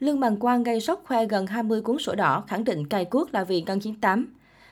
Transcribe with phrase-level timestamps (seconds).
[0.00, 3.34] Lương Bằng Quang gây sốc khoe gần 20 cuốn sổ đỏ, khẳng định cày cuốc
[3.34, 4.26] là vì ngân 98.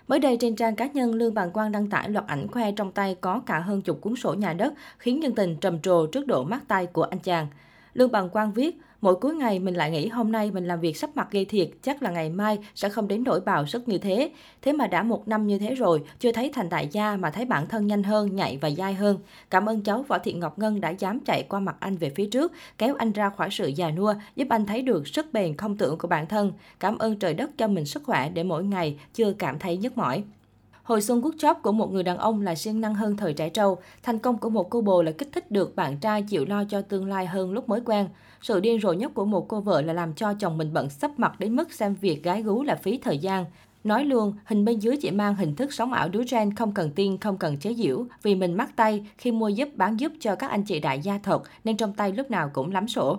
[0.08, 2.92] Mới đây trên trang cá nhân, Lương Bằng Quang đăng tải loạt ảnh khoe trong
[2.92, 6.26] tay có cả hơn chục cuốn sổ nhà đất, khiến nhân tình trầm trồ trước
[6.26, 7.46] độ mát tay của anh chàng.
[7.94, 10.96] Lương Bằng Quang viết, mỗi cuối ngày mình lại nghĩ hôm nay mình làm việc
[10.96, 13.98] sắp mặt gây thiệt, chắc là ngày mai sẽ không đến nỗi bào sức như
[13.98, 14.30] thế.
[14.62, 17.44] Thế mà đã một năm như thế rồi, chưa thấy thành đại gia mà thấy
[17.44, 19.18] bản thân nhanh hơn, nhạy và dai hơn.
[19.50, 22.26] Cảm ơn cháu Võ Thị Ngọc Ngân đã dám chạy qua mặt anh về phía
[22.26, 25.76] trước, kéo anh ra khỏi sự già nua, giúp anh thấy được sức bền không
[25.76, 26.52] tưởng của bản thân.
[26.80, 29.98] Cảm ơn trời đất cho mình sức khỏe để mỗi ngày chưa cảm thấy nhức
[29.98, 30.22] mỏi.
[30.84, 33.48] Hồi xuân quốc chóp của một người đàn ông là siêng năng hơn thời trẻ
[33.48, 33.78] trâu.
[34.02, 36.82] Thành công của một cô bồ là kích thích được bạn trai chịu lo cho
[36.82, 38.08] tương lai hơn lúc mới quen.
[38.42, 41.10] Sự điên rồ nhất của một cô vợ là làm cho chồng mình bận sắp
[41.16, 43.44] mặt đến mức xem việc gái gú là phí thời gian.
[43.84, 46.90] Nói luôn, hình bên dưới chỉ mang hình thức sống ảo đứa gen không cần
[46.90, 48.06] tiên, không cần chế giễu.
[48.22, 51.18] Vì mình mắc tay khi mua giúp bán giúp cho các anh chị đại gia
[51.18, 53.18] thật, nên trong tay lúc nào cũng lắm sổ.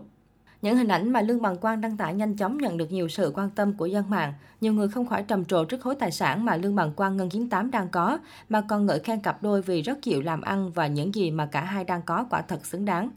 [0.65, 3.31] Những hình ảnh mà Lương Bằng Quang đăng tải nhanh chóng nhận được nhiều sự
[3.35, 4.33] quan tâm của dân mạng.
[4.61, 7.29] Nhiều người không khỏi trầm trồ trước khối tài sản mà Lương Bằng Quang Ngân
[7.29, 10.87] 98 đang có, mà còn ngợi khen cặp đôi vì rất chịu làm ăn và
[10.87, 13.09] những gì mà cả hai đang có quả thật xứng đáng.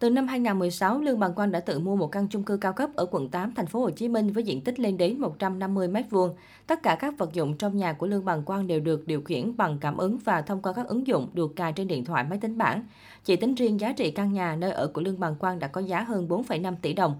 [0.00, 2.90] Từ năm 2016, Lương Bằng Quang đã tự mua một căn chung cư cao cấp
[2.94, 6.30] ở quận 8, thành phố Hồ Chí Minh với diện tích lên đến 150 m2.
[6.66, 9.56] Tất cả các vật dụng trong nhà của Lương Bằng Quang đều được điều khiển
[9.56, 12.38] bằng cảm ứng và thông qua các ứng dụng được cài trên điện thoại máy
[12.38, 12.82] tính bảng.
[13.24, 15.80] Chỉ tính riêng giá trị căn nhà nơi ở của Lương Bằng Quang đã có
[15.80, 17.14] giá hơn 4,5 tỷ đồng.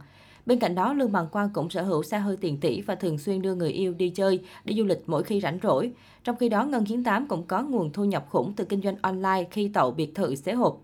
[0.47, 3.19] Bên cạnh đó, Lương Bằng Quang cũng sở hữu xe hơi tiền tỷ và thường
[3.19, 5.93] xuyên đưa người yêu đi chơi, đi du lịch mỗi khi rảnh rỗi.
[6.25, 9.49] Trong khi đó, Ngân 98 cũng có nguồn thu nhập khủng từ kinh doanh online
[9.51, 10.81] khi tậu biệt thự xế hộp.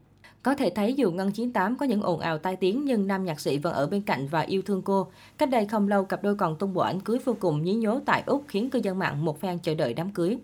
[0.46, 3.40] Có thể thấy dù Ngân 98 có những ồn ào tai tiếng nhưng nam nhạc
[3.40, 5.06] sĩ vẫn ở bên cạnh và yêu thương cô.
[5.38, 8.00] Cách đây không lâu, cặp đôi còn tung bộ ảnh cưới vô cùng nhí nhố
[8.06, 10.38] tại Úc khiến cư dân mạng một phen chờ đợi đám cưới.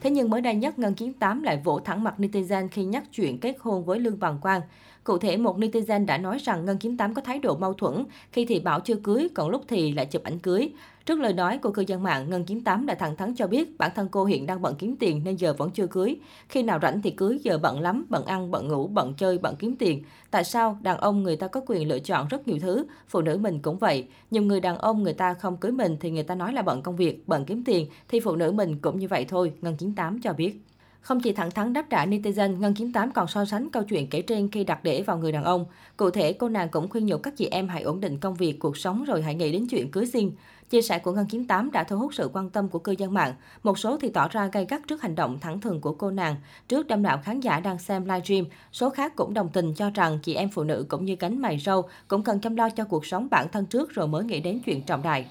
[0.00, 3.38] Thế nhưng mới đây nhất, Ngân 98 lại vỗ thẳng mặt netizen khi nhắc chuyện
[3.38, 4.60] kết hôn với Lương Bằng Quang.
[5.08, 8.44] Cụ thể, một netizen đã nói rằng Ngân 98 có thái độ mâu thuẫn, khi
[8.44, 10.70] thì bảo chưa cưới, còn lúc thì lại chụp ảnh cưới.
[11.06, 13.90] Trước lời nói của cư dân mạng, Ngân 98 đã thẳng thắn cho biết bản
[13.94, 16.16] thân cô hiện đang bận kiếm tiền nên giờ vẫn chưa cưới.
[16.48, 19.56] Khi nào rảnh thì cưới, giờ bận lắm, bận ăn, bận ngủ, bận chơi, bận
[19.58, 20.02] kiếm tiền.
[20.30, 23.36] Tại sao đàn ông người ta có quyền lựa chọn rất nhiều thứ, phụ nữ
[23.36, 24.06] mình cũng vậy.
[24.30, 26.82] Nhiều người đàn ông người ta không cưới mình thì người ta nói là bận
[26.82, 30.20] công việc, bận kiếm tiền, thì phụ nữ mình cũng như vậy thôi, Ngân 98
[30.20, 30.60] cho biết.
[31.08, 34.22] Không chỉ thẳng thắn đáp trả netizen, Ngân 98 còn so sánh câu chuyện kể
[34.22, 35.66] trên khi đặt để vào người đàn ông.
[35.96, 38.58] Cụ thể, cô nàng cũng khuyên nhủ các chị em hãy ổn định công việc,
[38.58, 40.30] cuộc sống rồi hãy nghĩ đến chuyện cưới xin.
[40.70, 43.34] Chia sẻ của Ngân 98 đã thu hút sự quan tâm của cư dân mạng.
[43.62, 46.36] Một số thì tỏ ra gay gắt trước hành động thẳng thừng của cô nàng.
[46.68, 50.18] Trước đông đảo khán giả đang xem livestream, số khác cũng đồng tình cho rằng
[50.22, 53.06] chị em phụ nữ cũng như cánh mày râu cũng cần chăm lo cho cuộc
[53.06, 55.26] sống bản thân trước rồi mới nghĩ đến chuyện trọng đại.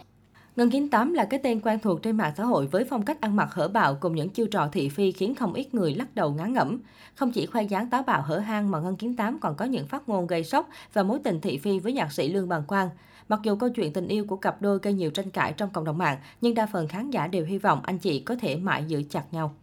[0.57, 3.35] Ngân 98 là cái tên quen thuộc trên mạng xã hội với phong cách ăn
[3.35, 6.33] mặc hở bạo cùng những chiêu trò thị phi khiến không ít người lắc đầu
[6.33, 6.79] ngán ngẩm.
[7.15, 10.09] Không chỉ khoe dáng táo bạo hở hang mà Ngân 98 còn có những phát
[10.09, 12.89] ngôn gây sốc và mối tình thị phi với nhạc sĩ Lương Bằng Quang.
[13.29, 15.85] Mặc dù câu chuyện tình yêu của cặp đôi gây nhiều tranh cãi trong cộng
[15.85, 18.83] đồng mạng, nhưng đa phần khán giả đều hy vọng anh chị có thể mãi
[18.87, 19.55] giữ chặt nhau.